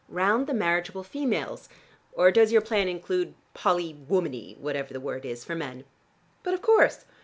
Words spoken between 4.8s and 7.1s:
the word is, for men?" "But of course.